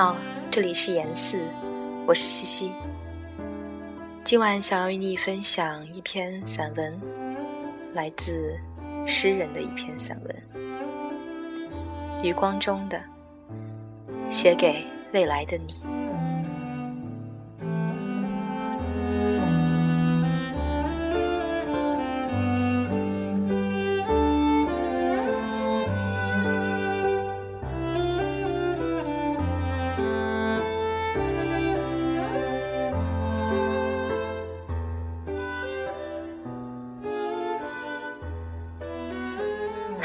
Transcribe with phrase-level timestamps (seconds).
[0.00, 0.16] 好，
[0.48, 1.40] 这里是严四，
[2.06, 2.72] 我是西西。
[4.22, 7.00] 今晚想要与你分享一篇散文，
[7.94, 8.56] 来自
[9.04, 10.36] 诗人的一篇散文，
[12.22, 13.02] 余光中的，
[14.30, 15.74] 写给未来的你。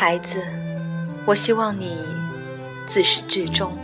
[0.00, 0.44] 孩子，
[1.26, 1.98] 我希望你
[2.86, 3.76] 自始至终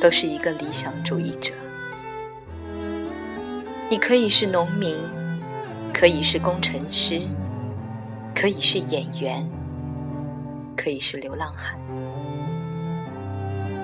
[0.00, 1.52] 都是一个理想主义者。
[3.90, 4.96] 你可以是农民，
[5.92, 7.20] 可以是工程师，
[8.34, 9.46] 可以是演员，
[10.74, 11.78] 可以是流浪汉，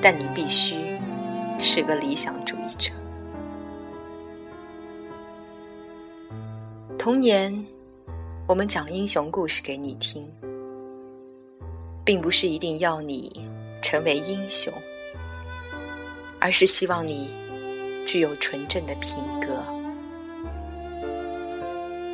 [0.00, 0.76] 但你必须
[1.58, 2.90] 是个理想主义者。
[6.96, 7.54] 童年，
[8.46, 10.26] 我们讲英雄故事给你听。
[12.10, 13.30] 并不是一定要你
[13.80, 14.72] 成为英雄，
[16.40, 17.30] 而是希望你
[18.04, 19.62] 具有纯正的品格。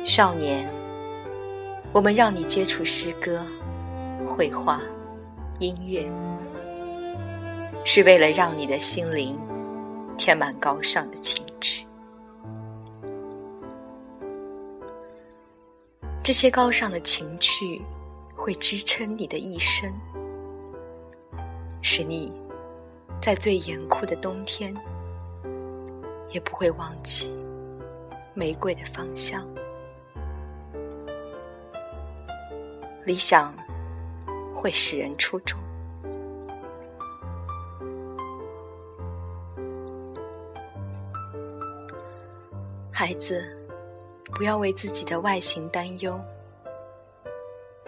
[0.05, 0.69] 少年，
[1.91, 3.43] 我们让你接触诗歌、
[4.27, 4.79] 绘画、
[5.57, 6.07] 音乐，
[7.83, 9.35] 是为了让你的心灵
[10.15, 11.87] 填满高尚的情趣。
[16.21, 17.81] 这些高尚的情趣。
[18.37, 19.91] 会支撑你的一生，
[21.81, 22.31] 使你
[23.19, 24.73] 在最严酷的冬天
[26.29, 27.35] 也不会忘记
[28.33, 29.45] 玫瑰的芳香。
[33.05, 33.53] 理想
[34.55, 35.59] 会使人出众，
[42.91, 43.43] 孩子，
[44.33, 46.17] 不要为自己的外形担忧。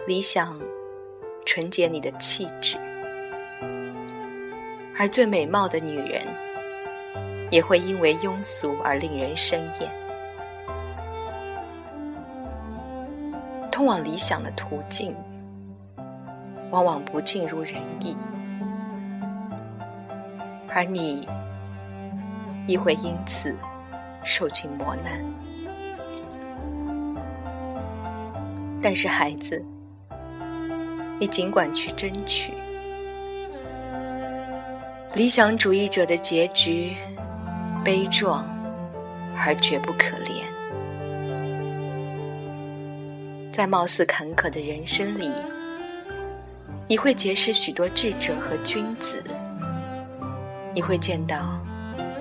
[0.06, 0.58] 理想
[1.44, 2.76] 纯洁你的气质，
[4.98, 6.22] 而最美貌的女人
[7.50, 9.90] 也会因为庸俗而令人生厌。
[13.70, 15.14] 通往理想的途径
[16.70, 18.16] 往往不尽如人意，
[20.68, 21.28] 而你
[22.66, 23.54] 亦会因此
[24.24, 25.22] 受尽磨难。
[28.82, 29.62] 但是，孩子。
[31.20, 32.52] 你尽管去争取。
[35.14, 36.96] 理想主义者的结局
[37.84, 38.48] 悲壮
[39.36, 40.42] 而绝不可怜，
[43.52, 45.30] 在貌似坎坷的人生里，
[46.88, 49.22] 你会结识许多智者和君子，
[50.74, 51.60] 你会见到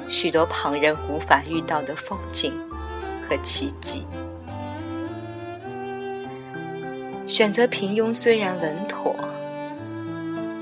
[0.10, 2.52] 许多旁人无法遇到的风景
[3.30, 4.06] 和奇迹。
[7.30, 9.16] 选择平庸虽然稳妥，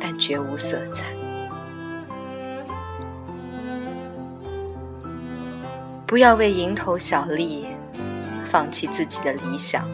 [0.01, 1.05] 但绝无色彩。
[6.05, 7.65] 不要为蝇头小利
[8.43, 9.87] 放弃自己的理想，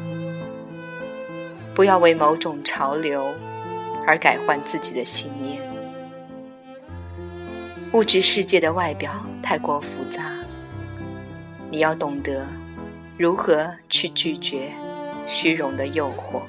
[1.75, 3.23] 不要为某种潮流
[4.07, 5.61] 而改换自己的信念。
[7.91, 10.31] 物质世界的外表太过复杂，
[11.69, 12.47] 你要懂得
[13.15, 14.71] 如何去拒绝
[15.27, 16.41] 虚荣的诱惑。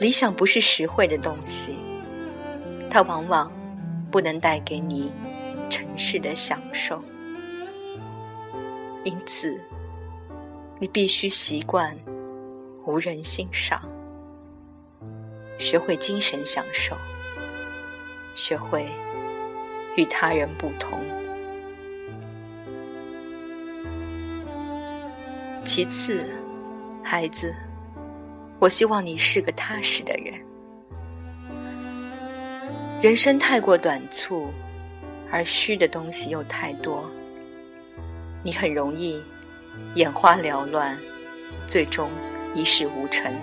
[0.00, 1.76] 理想不是实惠的东西，
[2.88, 3.52] 它往往
[4.10, 5.12] 不能带给你
[5.68, 7.04] 尘世的享受，
[9.04, 9.60] 因此
[10.78, 11.94] 你必须习惯
[12.86, 13.82] 无人欣赏，
[15.58, 16.96] 学会精神享受，
[18.34, 18.86] 学会
[19.96, 20.98] 与他人不同。
[25.62, 26.26] 其次，
[27.02, 27.54] 孩子。
[28.60, 30.34] 我希望你是个踏实的人。
[33.02, 34.50] 人生太过短促，
[35.32, 37.10] 而虚的东西又太多，
[38.42, 39.22] 你很容易
[39.94, 40.94] 眼花缭乱，
[41.66, 42.10] 最终
[42.54, 43.34] 一事无成。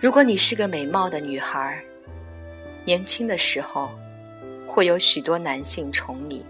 [0.00, 1.80] 如果你是个美貌的女孩，
[2.84, 3.88] 年轻的时候
[4.66, 6.44] 会有许多男性宠你，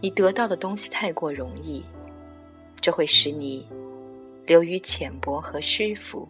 [0.00, 1.84] 你得到的东西太过容易，
[2.80, 3.68] 这会使你。
[4.46, 6.28] 流于浅薄和虚浮。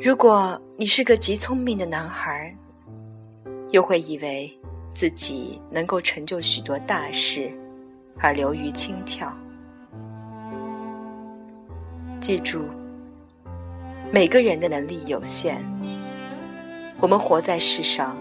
[0.00, 2.54] 如果你是个极聪明的男孩，
[3.70, 4.54] 又会以为
[4.94, 7.50] 自己能够成就许多大事，
[8.18, 9.34] 而流于轻佻。
[12.20, 12.66] 记住，
[14.12, 15.64] 每个人的能力有限，
[17.00, 18.14] 我们活在世上，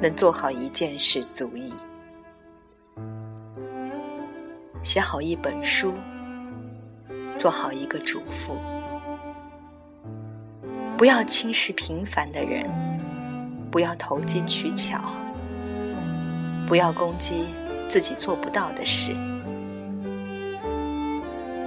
[0.00, 1.72] 能做好一件事足矣。
[4.86, 5.92] 写好一本书，
[7.34, 8.54] 做好一个主妇，
[10.96, 12.70] 不要轻视平凡的人，
[13.68, 15.00] 不要投机取巧，
[16.68, 17.48] 不要攻击
[17.88, 19.10] 自己做不到的事。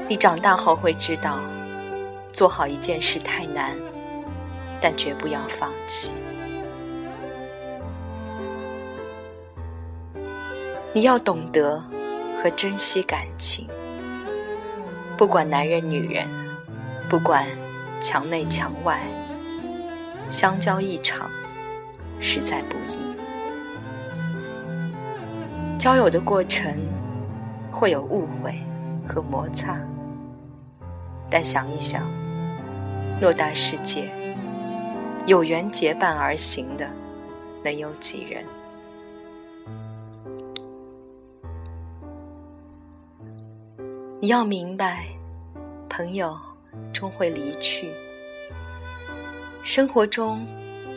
[0.07, 1.39] 你长大后会知道，
[2.31, 3.75] 做好一件事太难，
[4.80, 6.13] 但绝不要放弃。
[10.94, 11.83] 你要懂得。
[12.41, 13.68] 和珍惜感情，
[15.18, 16.25] 不管男人女人，
[17.09, 17.45] 不管
[18.00, 19.01] 墙内墙外，
[20.30, 21.30] 相交一场，
[22.21, 23.00] 实在不易。
[25.77, 26.74] 交友的过程
[27.71, 28.53] 会有误会
[29.06, 29.77] 和摩擦，
[31.30, 32.09] 但想一想，
[33.21, 34.09] 偌大世界，
[35.25, 36.89] 有缘结伴而行的，
[37.65, 38.45] 能有几人？
[44.21, 45.06] 你要明白，
[45.89, 46.38] 朋友
[46.92, 47.88] 终会离去。
[49.63, 50.45] 生活中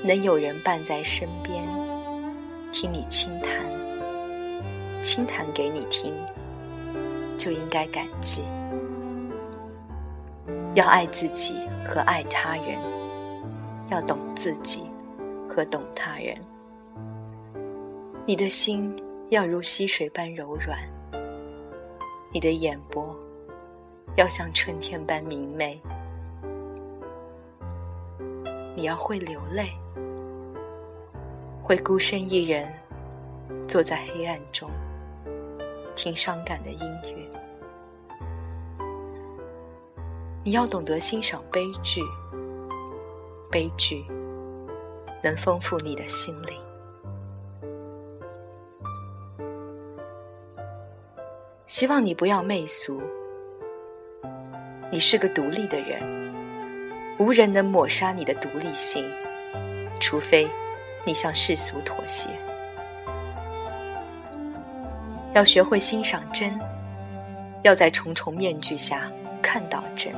[0.03, 1.65] 能有人伴在身边，
[2.73, 3.65] 听你轻谈，
[5.05, 6.13] 轻谈给你听，
[7.39, 8.43] 就应该感激。
[10.75, 11.55] 要爱自己
[11.87, 12.77] 和爱他人，
[13.89, 14.83] 要懂自己
[15.49, 16.37] 和懂他人。
[18.27, 18.93] 你的心
[19.29, 20.77] 要如溪水般柔软。
[22.34, 23.14] 你的眼波
[24.17, 25.79] 要像春天般明媚，
[28.75, 29.69] 你要会流泪，
[31.62, 32.73] 会孤身一人
[33.69, 34.70] 坐在黑暗中
[35.94, 37.29] 听伤感的音乐。
[40.43, 42.00] 你要懂得欣赏悲剧，
[43.50, 44.06] 悲剧
[45.23, 46.72] 能丰富你的心灵。
[51.73, 53.01] 希望你不要媚俗。
[54.91, 56.03] 你是个独立的人，
[57.19, 59.03] 无人能抹杀你的独立性，
[59.99, 60.47] 除非
[61.07, 62.29] 你向世俗妥协。
[65.33, 66.61] 要学会欣赏真，
[67.63, 69.11] 要在重重面具下
[69.41, 70.13] 看到真。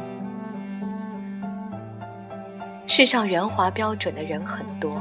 [2.88, 5.00] 世上圆滑标准的人很多，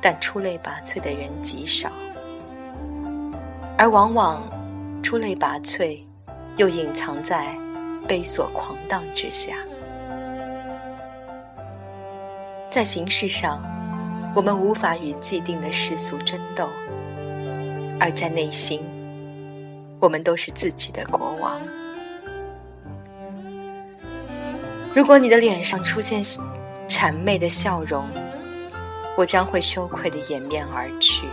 [0.00, 1.90] 但出类拔萃的人极少，
[3.76, 4.40] 而往往。
[5.10, 5.98] 出类拔萃，
[6.56, 7.52] 又隐藏在
[8.06, 9.56] 悲琐狂荡之下。
[12.70, 13.60] 在形式上，
[14.36, 16.66] 我们无法与既定的世俗争斗；
[17.98, 18.84] 而在内心，
[19.98, 21.60] 我们都是自己的国王。
[24.94, 26.22] 如果你的脸上出现
[26.86, 28.06] 谄媚的笑容，
[29.16, 31.26] 我将会羞愧的掩面而去。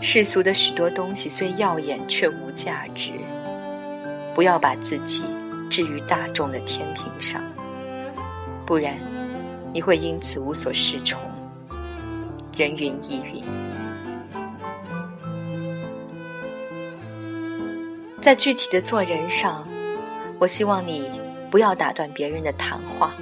[0.00, 3.12] 世俗的许多东西虽耀眼，却无价值。
[4.34, 5.24] 不要把自己
[5.68, 7.42] 置于大众的天平上，
[8.64, 8.96] 不然
[9.72, 11.20] 你会因此无所适从，
[12.56, 13.42] 人云亦云。
[18.20, 19.66] 在具体的做人上，
[20.38, 21.10] 我希望你
[21.50, 23.12] 不要打断别人的谈话，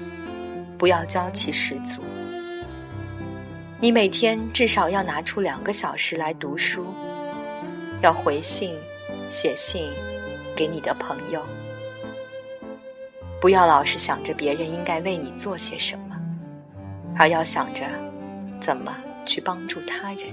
[0.77, 2.03] 不要娇气十足。
[3.79, 6.87] 你每天至少要拿出两个小时来读书，
[8.01, 8.75] 要回信、
[9.29, 9.91] 写信
[10.55, 11.47] 给你的朋友，
[13.39, 16.17] 不要老是想着别人应该为你做些什么，
[17.19, 17.85] 而要想着
[18.59, 20.33] 怎么去帮助他人。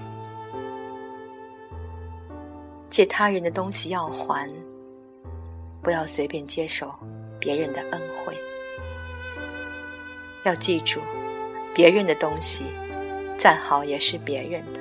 [2.90, 4.50] 借他人的东西要还，
[5.82, 6.96] 不要随便接受
[7.42, 8.34] 别人的恩惠。
[10.46, 11.02] 要记住，
[11.76, 12.64] 别人的东西。
[13.44, 14.80] 再好也是别人的，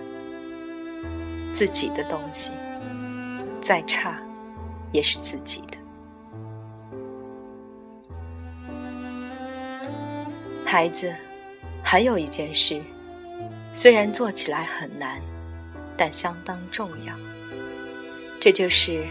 [1.53, 2.53] 自己的东西
[3.61, 4.23] 再差
[4.93, 5.77] 也是自己的。
[10.65, 11.13] 孩子，
[11.83, 12.81] 还有一件事，
[13.75, 15.21] 虽然做起来很难，
[15.97, 17.13] 但相当重要。
[18.39, 19.05] 这就是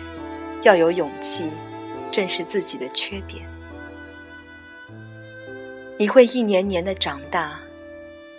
[0.64, 1.50] 要有勇气
[2.10, 3.46] 正视自己的缺点。
[6.00, 7.60] 你会一年年的长大。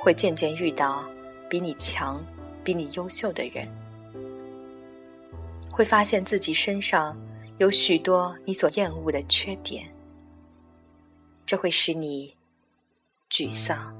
[0.03, 1.05] 会渐渐遇到
[1.49, 2.21] 比你强、
[2.65, 3.69] 比你优秀的人，
[5.71, 7.17] 会发现自己身上
[7.59, 9.89] 有许多你所厌恶的缺点，
[11.47, 12.35] 这会使你
[13.31, 13.95] 沮丧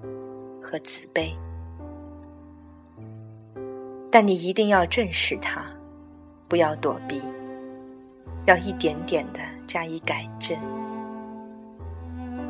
[0.61, 1.31] 和自卑。
[4.11, 5.65] 但你一定要正视它，
[6.49, 7.23] 不要躲避，
[8.47, 10.59] 要一点点的加以改正。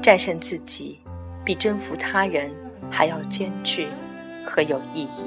[0.01, 1.03] 战胜自己，
[1.45, 2.51] 比征服他人
[2.93, 3.89] 还要艰巨
[4.47, 5.25] 和有意义。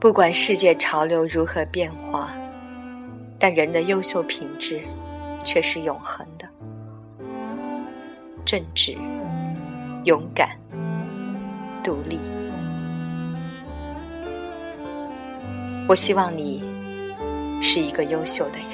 [0.00, 2.30] 不管世界潮流如何变化，
[3.38, 4.80] 但人的优秀品质
[5.44, 6.48] 却是永恒的：
[8.44, 8.96] 正直、
[10.04, 10.58] 勇敢、
[11.84, 12.18] 独立。
[15.88, 16.62] 我希望你
[17.60, 18.67] 是一个优秀的人。